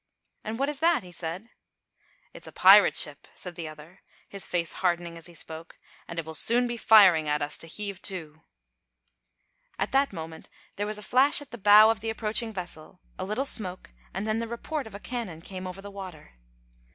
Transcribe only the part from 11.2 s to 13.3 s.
at the bow of the approaching vessel, a